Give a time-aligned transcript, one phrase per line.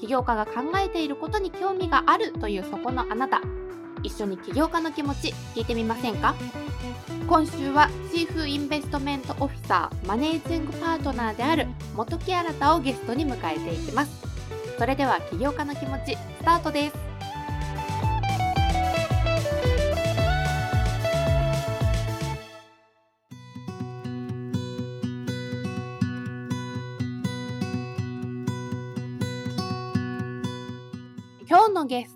[0.00, 3.40] 起業家が考えていることに興味があるというそこのあなた。
[4.02, 6.34] 一緒に起業家の気持ち聞いてみませんか？
[7.26, 14.12] 今週はチーフインベストメントオフィサーマネージングパートナーである元木新をゲストに迎えていきます。
[14.78, 17.13] それでは起業家の気持ちスタートです。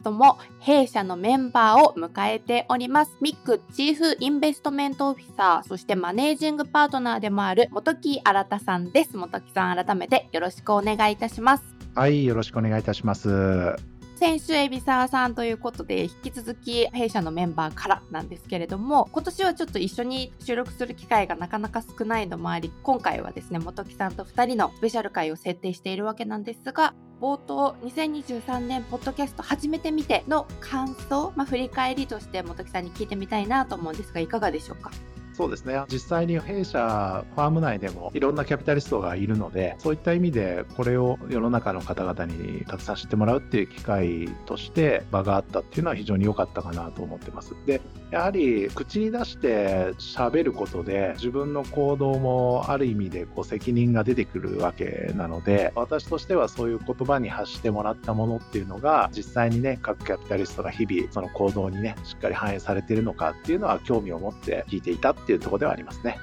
[0.08, 3.16] トも弊社のメンバーを迎えております。
[3.20, 9.16] ミックチーフインベストメントオフィサー、そしてマネージングパートナーでもある元木新さんです。
[9.16, 11.64] 元木さん改めてよろしくお願いいたします。
[11.94, 13.97] はい、よろしくお願いいたします。
[14.18, 34.90] 先週海老沢さんということで引き続き弊社のメンバーからなんですけれども今年はちょっと一緒に収録する機会がなかなか少ないのもあり今回はですね本木さんと2人のスペシャル回を設定しているわけなんですが冒頭2023年ポッドキャスト初めて見ての感想、まあ、振り返りとして本木さんに聞いてみたいなと思うんですがいかがでしょうか？
[35.38, 35.80] そうですね。
[35.88, 47.54] 実際に弊社ファーム内でもいろんなキャピタリストがいるのでそういった意味でこれを世の中の方々にたくさん知ってもらうっていう機会として場があったっていうのは非常に良かったかなと思ってます。
[47.66, 66.18] でやはり口に出して喋ることで自分の行動もある意味でこう責任が出てくるわけなので私としてはそういう言葉に発してもらったものっていうのが実際にね各キャピタリストが日々その行動にねしっかり反映されてるのかっていうのは興味を持って聞いていたっていうところではありますね。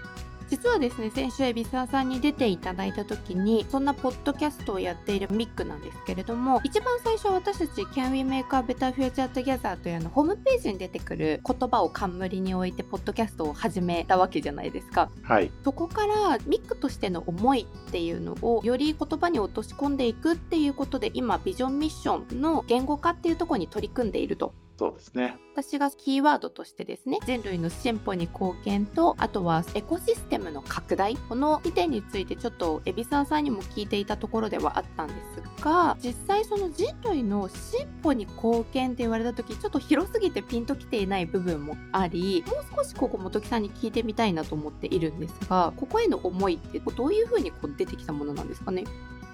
[0.49, 15.09] 実はですね先週海老沢さんに出ていただいた時にそんなポッドキャストをやっているミックなんですけれども一番最初私たち Can We Make a Better Future Together というあのホームページに出てくる言葉を冠に置いてポッドキャストを始めたわけじゃないですか。
[15.23, 15.51] はい。
[15.63, 25.37] そこからミックとしての思いっていうのをより言葉に落とし込んでいくっていうことで今ビジョンミッションの言語化っていうところに取り組んでいるとそうですね。
[25.53, 48.83] 私がキーワードとしてですね、人類の進歩に貢献と、あとはエコシステムの拡大、この2点についてちょっと海老沢さんにも聞いていたところではあったんですが、実際その人類の進歩に貢献って言われた時、ちょっと広すぎてピンときていない部分もあり、もう少しここ本木さんに聞いてみたいなと思っているんですが、ここへの思いってどういうふうにこう出てきたものなんですかね？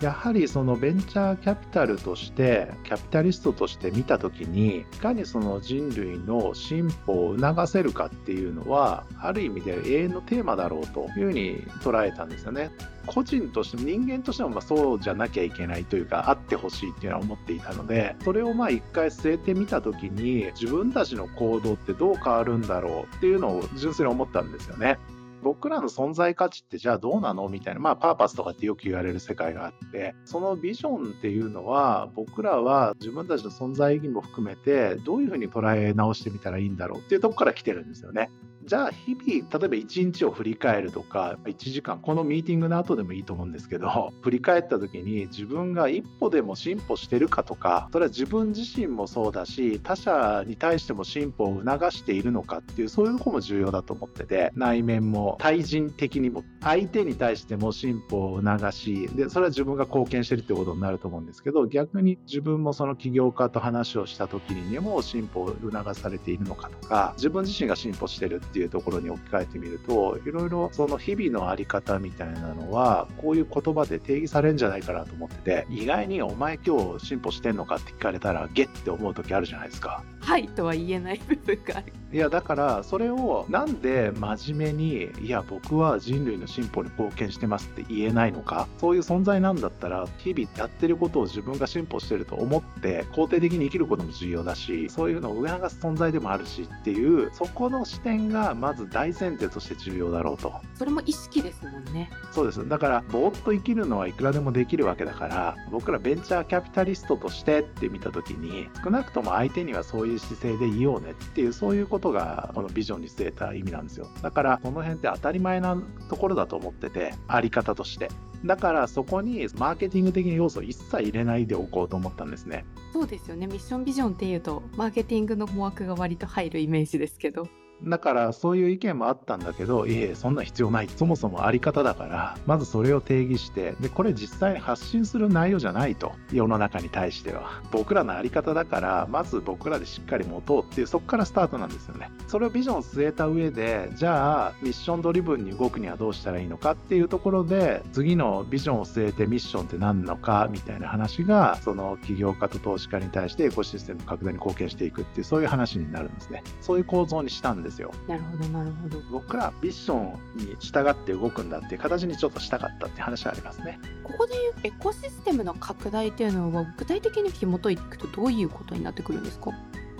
[0.01, 12.71] やはりそのベンチャーキャピタルとしてキャピタリストとして見た時にいかにその人類の進歩を促せるかっていうのはある意味で永遠のテーマだろうというふうに捉えたんですよね。
[13.05, 24.99] 個人として人間としてもまそうじゃなきゃいけないというかあってほしいっていうのは思っていたのでそれをまあ一回据えてみた時に自分たちの行動ってどう変わるんだろうっていうのを純粋に思ったんですよね。
[25.41, 27.49] 僕らの存在価値ってじゃあどうなの？
[27.49, 38.29] みたいな、まあ、パーパスとかってよく言われる世界があって、そのビジョンっていうのは、僕らは自分たちの存在意義も含めて、どういうふうに捉え直してみたらいいんだろうっていうとこから来てるんですよね。
[38.65, 68.41] じゃあ日々、例えば1日を振り返るとか、1時間、このミーティングの後でもいいと思うんですけど、 振り返った時に自分が一歩でも進歩してるかとか、それは自分自身もそうだし、他者に対しても進歩を促しているのかっていう、そういうとこも重要だと思ってて、内面も対人的にも、相手に対しても進歩を促し、で、それは自分が貢献してるってことになると思うんですけど、逆に自分もその起業家と話をした時にも進歩を促されているのかとか、自分自身が進歩してる。
[68.51, 80.03] っていうところに置き換えてみるといろいろその日々の在り方みたいなのはこういう言葉で定義されるんじゃないかなと思ってて意外に「お前今日進歩してんのか?」って聞かれたらゲッって思う時あるじゃないですか。
[80.21, 81.93] はいとは言えない部分がある。
[82.13, 100.53] いやだからそれをなんで真面目にいや僕は人類の進歩に貢献してますって言えないのかそういう存在なんだったら日々やってることを自分が進歩してると思って肯定的に生きることも重要だしそういうのを促す存在でもあるしっていうそこの視点がまず大前提として重要だろうと。
[100.75, 102.09] それも意識ですもんね。
[102.31, 102.67] そうです。
[102.67, 114.07] だからぼーっと生きるのはいくらでもできるわけだから僕らベンチャーキャピタリストとしてって見た時に少なくとも相手にはそういう姿勢でいようねっていうそういうことがこのビジョンに据えた意味なんですよ。
[114.21, 118.09] だからこの辺って当たり前なところだと思っててあり方として。
[118.43, 122.65] だからそこにマーケティング的な要素を一切入れないでおこうと思ったんですね。
[122.91, 123.45] そうですよね。
[123.45, 127.47] ミッションビジョンっていうとマーケティングの思惑が割と入るイメージですけど。
[127.83, 130.89] だからそういう意見もあったんだけど、いえ、そんな必要ない。
[130.95, 136.13] そもそもあり方だから、まずそれを定義して、で、これ実際に発信する内容じゃないと。
[136.31, 137.61] 世の中に対しては。
[137.71, 142.11] 僕らのあり方だから、まず僕らでしっかり持とうっていう、そこからスタートなんですよね。
[142.27, 156.43] それをビジョンを据えた上で、じゃあ、ミッションドリブンに動くにはどうしたらいいのかっていうところで、次のビジョンを据えてミッションって何のかみたいな話が、その起業家と投資家に対してエコシステム拡大に貢献していくっていう、そういう話になるんですね。
[156.61, 157.91] そういう構造にしたんですよ。
[158.07, 158.45] なるほど。
[158.49, 169.51] なるほど僕らミッションに従って動くんだっていう形にちょっとしたかったって話はありますねここでいうエコシステムの拡大っていうのは具体的に紐解いていくとどういうことになってくるんですか？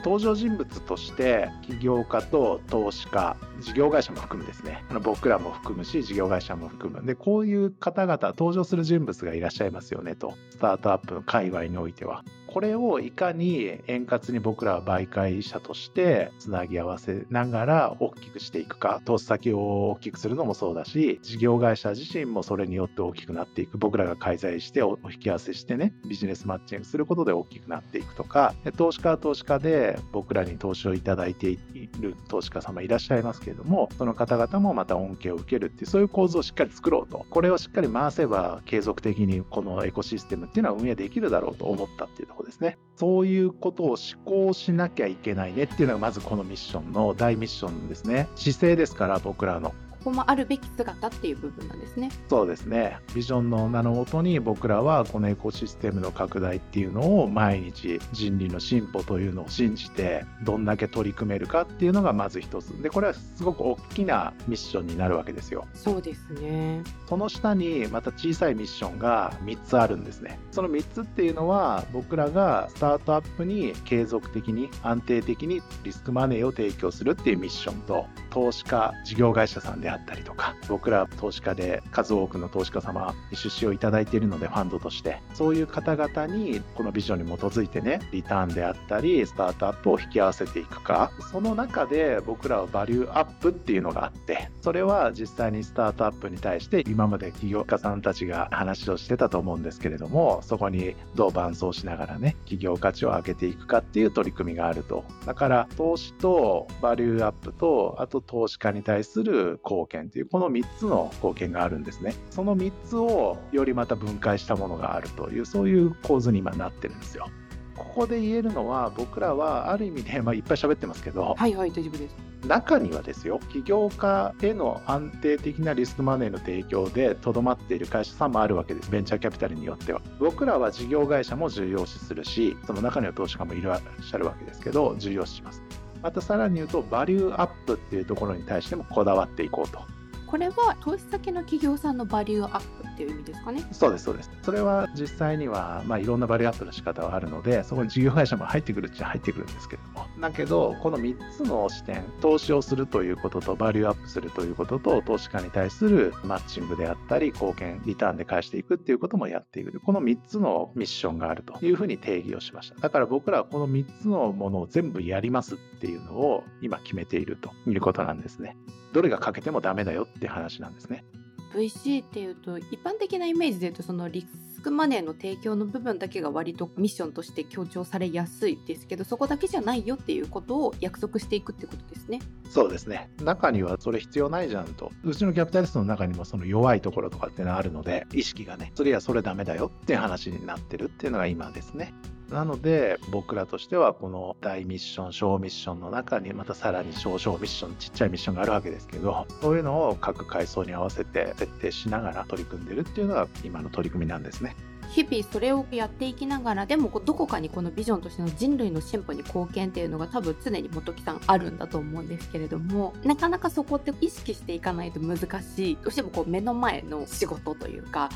[0.04, 4.84] 登場人物として起業家と投資家事業会社も含むですね。
[4.90, 7.06] あの僕らも含むし事業会社も含む。
[7.06, 10.34] でこういう方々登場する人物がいらっしゃいますよねと。
[10.50, 12.24] スタートアップの界隈においては。
[12.48, 19.02] これをいかに円滑に僕らは媒介者としてつなぎ合わせながら大きくしていくか。
[19.06, 23.78] 投資先を大きくするのもそうだし事業会社自身もそれによって大きくなっていく。
[23.78, 28.54] 僕らが介在してお引き合わせしてねビジネスマッチングすることで大きくなっていくとか。
[28.76, 31.58] 投資家は投資家で僕らに投資をいただいてい
[32.00, 42.78] る投資家様いらっしゃいますけどけどもその方々もまた恩恵を受けるっていうそういう構図をしっかり作ろうとこれをしっかり回せば継続的にこのエコシステムっていうのは運営できるだろうと思ったっていうとこですね。
[42.96, 48.30] そういうことを思考しなきゃいけないねっていうのがまずこのミッションの大ミッションですね。
[48.36, 49.74] 姿勢ですから僕らの。
[50.04, 52.10] ここもあるべき姿っていう部分なんですね。
[52.28, 52.98] そうですね。
[53.14, 62.70] ビジョンの名のもとに僕らはこのエコシステムの拡大っていうのを毎日人類の進歩というのを信じてどんだけ取り組めるかっていうのがまず一つ。
[62.82, 65.68] で、これはすごく大きなミッションになるわけですよ。
[65.76, 66.84] そうですね。
[67.08, 70.40] その下にまた小さいミッションが3つあるんですね。
[70.50, 85.22] その3つっていうのは僕らがスタートアップに継続的に安定的にリスクマネーを提供するっていうミッションと投資家事業会社さんであったりとか僕ら投資家で数多くの投資家様に出資をいただいているのでファンドとして。
[85.34, 91.12] そういう方々にこのビジョンに基づいてねリターンであったりスタートアップを引き合わせていくか。
[91.32, 105.04] その中で僕らはバリューアップっていうのがあってそれは実際にスタートアップに対して今まで起業家さんたちが話をしてたと思うんですけれどもそこにどう伴走しながらね企業価値を上げていくかっていう取り組みがあると。
[105.26, 112.14] だから投資とバリューアップとあと投資家に対する貢献というこの3つの貢献があるんですね。
[112.30, 117.28] その3つをよりまた分解したものがあるというそういう構図に今なってるんですよ。
[117.76, 122.16] ここで言えるのは僕らはある意味で、まあ、いっぱい喋ってますけどはいはい大丈夫です。
[122.48, 128.90] 中にはですよ起業家への安定的なリスクマネーの提供でとどまっている会社さんもあるわけです。
[128.92, 130.02] ベンチャーキャピタルによっては。
[130.20, 135.62] 僕らは事業会社も重要視するしその中には投資家もいらっしゃるわけですけど重要視します
[136.02, 139.82] またさらに言うとバリューアップっていうところに対してもこだわっていこうと。
[140.28, 143.68] これは投資先の企業さんのバリューアップっていう意味ですかね。
[143.72, 149.82] そうですそうですそれは実際には、まあ、いろんなバリューアップの仕方はあるのでそこに事業会社も入ってくるっちゃ入ってくるんですけど。
[149.92, 159.80] もだけどこの3つの視点投資をするということとバリューアップするということと投資家に対するマッチングであったり貢献リターンで返していくっていうこともやっていく。
[159.80, 162.76] この3つのミッションがあるというふうに定義をしました。
[162.80, 168.58] だから僕らはこの3つのものを全部やりますっていうのを今決めているということなんですね。
[168.94, 171.04] どれが欠けてもダメだよって話なんですね。
[171.54, 182.20] VC っていうと一般的なイメージで言うとそのリスクマネーの提供の部分だけが割とミッションとして強調されやすいですけどそこだけじゃないよっていうことを約束していくってことですね。
[182.50, 183.10] そうですね。
[183.24, 191.94] 中にはそれ必要ないじゃんとうちのキャピタリストの中にもその弱いところとかっていうのはあるので意識がねそれやそれダメだよっていう話になってるっていうのが今ですね。
[192.32, 204.56] なので僕らとしてはこの大ミッション小ミッションの中にまたさらに小小ミッションちっちゃいミッションがあるわけですけどそういうのを各階層に合わせて設定しながら取り組んでるっていうのが今の取り組みなんですね。
[204.92, 218.10] 日々それをやっていきながらでもどこかにこのビジョンとしての人類の進歩に貢献っていうのが多分常に本木さんあるんだと思うんですけれどもなかなかそこって意識していかないと難しいどうしてもこう目の前の仕事というか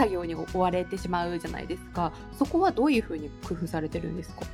[0.00, 2.12] 作業に追われてしまうじゃないですか。
[2.38, 4.46] そこはどういうふうに工夫されてるんですか？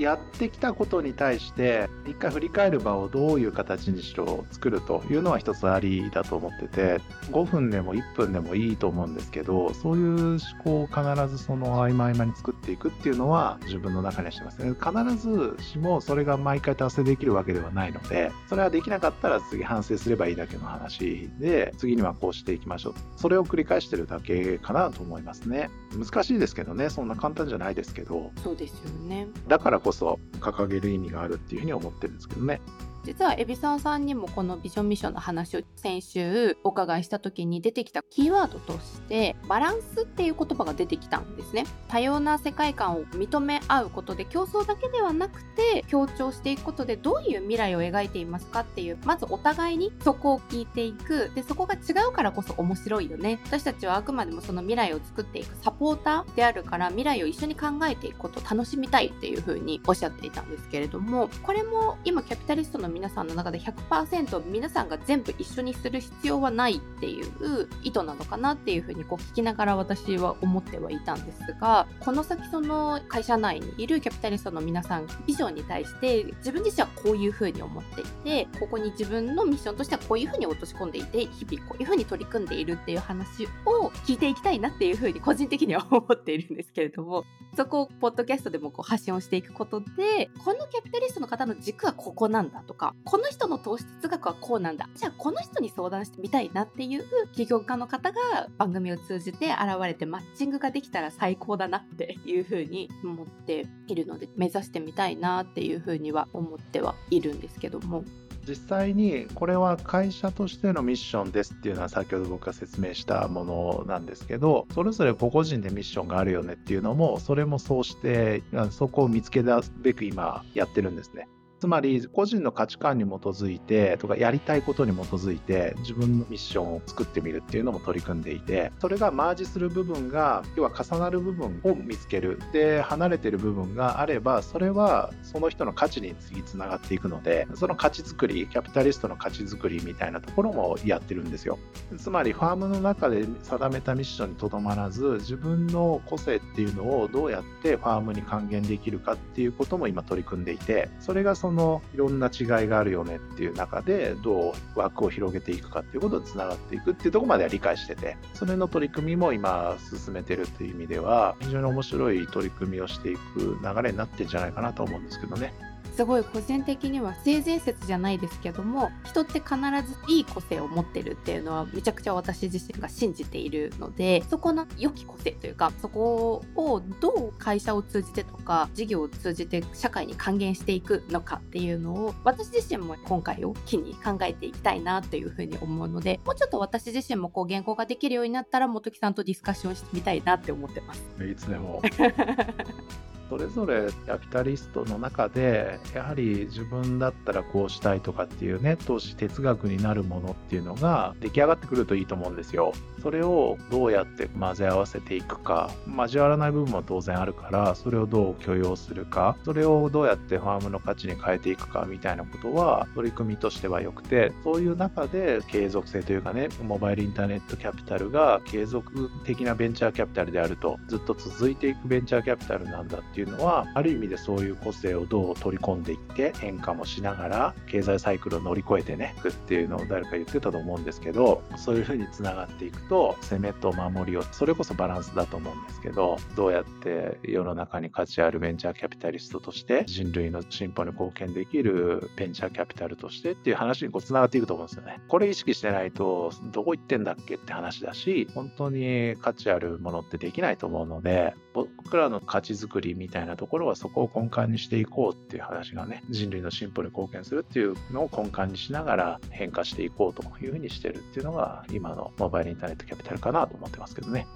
[0.00, 14.74] やってきたことに対して一回振り返る場をどういう形にしろ作るというのは一つありだと思ってて5分でも1分でもいいと思うんですけどそういう思考を必ずその合間合間に作っていくっていうのは自分の中にはしてますね。
[14.74, 22.94] 必ずしもそれが毎回達成できるわけではないのでそれはできなかったら次反省すればいいだけの話で次にはこうしていきましょう。
[23.16, 25.70] それを繰り返してるだけかなと思いますね。
[25.96, 26.90] 難しいですけどね。
[26.90, 28.30] そんな簡単じゃないですけど。
[28.42, 29.28] そうですよね。
[29.48, 32.60] だからこそ掲げる意味があるっていうふうに思ってるんですけどね。
[33.04, 41.64] 実は海老沢さんにもこのビジョンミッションの話を先週お伺いした時に出てきたキーワードとしてバランスっていう言葉が出てきたんですね。
[41.88, 51.30] 多様な世界観を認め合うことで競争だけではなくて強調していくことでどういう未来を描いていますかっていうまずお互いにそこを聞いていく。
[51.34, 53.38] でそこが違うからこそ面白いよね。
[53.44, 87.24] 私たちはあくまでもその未来を作っていくサポーターであるから未来を一緒に考えていくことを楽しみたいっていうふうにおっしゃっていたんですけれどもこれも今キャピタリストの皆さんの中で100%皆さんが全部一緒にする必要はないっていう意図なのかなっていうふうにこう聞きながら私は思ってはいたんですがこの先その会社内にいるキャピタリストの皆さんビジョンに対して自分自身はこういうふうに思っていてここに自分のミッションとしてはこういうふうに落とし込んでいて日々こういうふうに取り組んでいるっていう話を聞いていきたいなっていうふうに個人的には思っているんですけれども
[87.56, 108.04] そこをポッドキャストでもこう発信をしていくことでこのキャピタリストの方の軸はここなんだとかこの人の投資哲学はこうなんだじゃあこの人に相談してみたいなっていう起業家の方が番組を通じて現れてマッチングができたら最高だなっていうふうに思っているので目指してみたいなっていうふうには思ってはいるんですけども。
[108.46, 121.26] 実際にこれは会社としてのミッションですっていうのは先ほど僕が説明したものなんですけどそれぞれ個々人でミッションがあるよねっていうのもそれもそうしてそこを見つけ出すべく今やってるんですね。
[121.60, 132.38] つまり個人の価値観に基づいてとかやりたいことに基づいて自分のミッションを作ってみるっていうのも取り組んでいてそれがマージする部分が要は重なる部分を見つける。
[132.52, 141.58] で離れてる部分があればそれはその人の価値に次つながっていくのでその価値づくりキャピタリストの価値づくりみたいなところもやってるんですよ。
[141.98, 165.52] つまりファームの中で定めたミッションにとどまらず自分の個性っていうのをどうやってファームに還元できるかっていうことも今取り組んでいてそれがそのいろんな違いがあるよねっていう中でどう枠を広げていくかっていうことにつながっていくっていうとこまでは理解しててそれの取り組みも今進めてるっていう意味では非常に面白い取り組みをしていく流れになってんじゃないかなと思うんですけどね。
[165.96, 169.54] すごい個人的には性善説じゃないですけども人って必
[169.86, 191.02] ずいい個性を持ってるっていうのはめちゃくちゃ私自身が信じているのでそこの良き個性というかそこをどう会社を通じてとか事業を通じて社会に還元していくのかっていうのを私自身も今回を機に考えていきたいなっていうふうに思うのでもうちょっと私自身もこう原稿ができるようになったら本木さんとディスカッションしてみたいなって思ってます。
[191.24, 191.80] いつでも
[193.28, 202.72] それぞれキャピタリストの中でやはり自分だったらこうしたいとかっていうね投資哲学になるものっていうのが出来上がってくるといいと思うんですよ。
[203.02, 245.00] それをどうやって混ぜ合わせていくか交わらない部分も当然あるからそれをどう許容するかそれをどうやってファームの価値に変えていくかみたいなことは取り組みとしては良くてそういう中で継続性というかねモバイルインターネットキャピタルが継続的なベンチャーキャピタルであるとずっと続いていくベンチャーキャピタルなんだってていうのはある意味でそういう個性をどう取り込んでいって変化もしながら経済サイクルを乗り越えてねいくっていうのを誰か言ってたと思うんですけどそういうふうにつながっていくとと攻めと守りをそれこそバランスだと思うんですけどどうやって世の中に価値あるベンチャーキャピタリストとして人類の進歩に貢献できるベンチャーキャピタルとしてっていう話にこうつながっていくと思うんですよね。
[245.08, 264.26] これ意識してないとどこ行ってんだっけって話だし本当に価値あるものってできないと思うので僕らの価値づくりみたいなところはそこを根幹にしていこうっていう話がね人類の進歩に貢献するっていうのを根幹にしながら変化していこうというふうにしてるっていうのが今のモバイルインターネットキャピタルかなと思ってますけどね。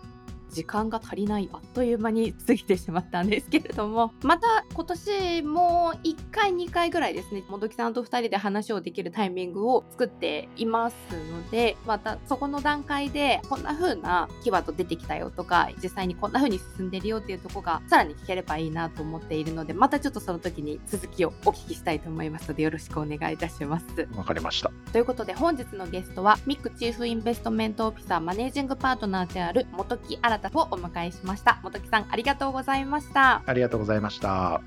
[0.50, 10.94] 時間が足りないあっという間に過ぎてしまったんですけれどもまた今年も1回2回ぐらいですねもどきさんと2人で話をできるタイミングを作っています
[11.30, 23.86] のでまたそこの段階でこんな風なキーワード出てきたよとか実際にこんな風に進んでるよっていうとこがさらに聞ければいいなと思っているのでまたちょっとその時に続きをお聞きしたいと思いますのでよろしくお願いいたします。
[24.16, 24.70] わかりました。
[24.92, 31.54] ということで本日のゲストはミックチーフインベストメントオフィサーマネージングパートナーである本木新ーをお迎えしました。
[31.62, 33.42] 本木さんありがとうございました。
[33.45, 34.61] ありがとうございました。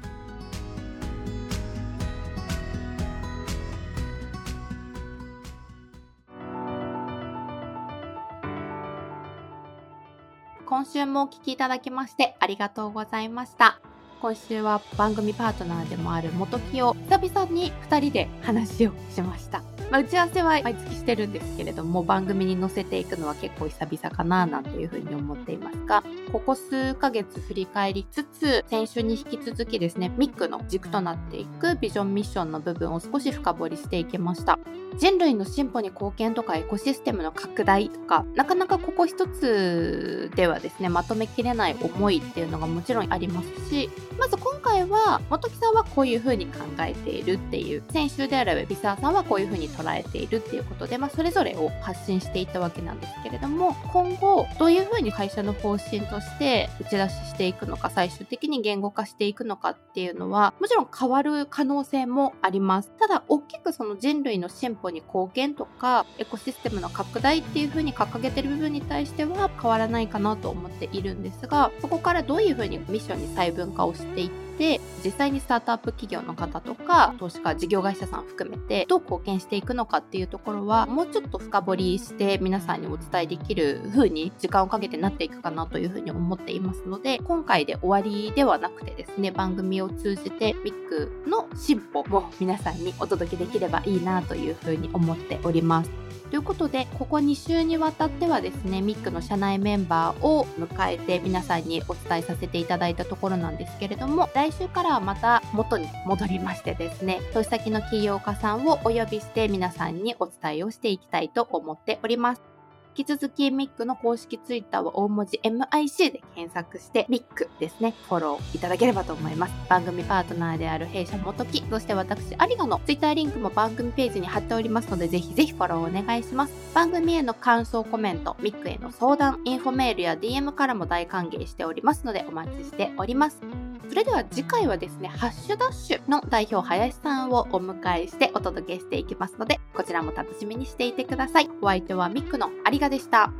[10.65, 13.79] 今週もお聞きいただきましてありがとうございました。
[14.21, 19.63] 今週は番組パートナーでもある元木を久々に2人で話をしました。
[19.91, 34.57] まあ、打ち合わせは毎月してるんですけれども、番組に載せていくのは結構久々かななんていうふうに思っていますが、ここ数ヶ月振り返りつつ、先週に引き続きですね、ミックの軸となっていくビジョンミッションの部分を少し深掘りしていきました。
[34.97, 62.91] 人類の進歩に貢献とかエコシステムの拡大とか、なかなかここ一つではですね、まとめきれない思いっていうのがもちろんありますし、まず今回は元木さんはこういうふうに考えているっていう、先週であればビサーさんはこういうふうに捉えているっていうことで、まあ、それぞれを発信していったわけなんですけれども今後どういうふうに会社の方針として打ち出ししていくのか最終的に言語化していくのかっていうのはもちろん変わる可能性もあります。
[62.99, 90.89] ただ大きくその人類の進歩保に貢献とかエコシステムの拡大っていうふうに掲げてる部分に対しては変わらないかなと思っているんですがそこからどういうふうにミッションに細分化をしていって実際にスタートアップ企業の方とか投資家事業会社さん含めてどう貢献していくのかっていうところはもうちょっと深掘りして皆さんにお伝えできる風に時間をかけてなっていくかなというふうに思っていますので今回で終わりではなくてですね番組を通じて3
[91.27, 95.91] の進歩を皆さんにお届けできればいいなというふうに思っております。
[96.31, 112.50] ということでここ2週にわたってはですねミックの社内メンバーを迎えて皆さんにお伝えさせていただいたところなんですけれども来週からはまた元に戻りましてですね投資先の企業家さんをお呼びして皆さんにお伝えをしていきたいと思っております。
[112.95, 119.53] 引き続きミックの公式ツイッターは大文字 MIC で検索してミックですね、フォローいただければと思います。
[119.69, 126.53] 番組パートナーである弊社元木、そして私有賀のツイッターリンクも番組ページに貼っておりますので、ぜひぜひフォローお願いします。
[126.73, 133.60] 番組への感想コメント、ミックへの相談、インフォメールや DM からも大歓迎しておりますのでお待ちしております。
[133.91, 141.49] それでは次回はですね、ハッシュダッシュの代表林さんをお迎えしてお届けしていきますので、こちらも楽しみにしていてください。
[141.61, 143.33] お相手はミックの有賀でした。